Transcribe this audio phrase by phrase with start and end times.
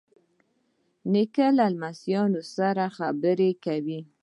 [1.11, 3.99] نیکه له لمسیانو سره خبرې کوي.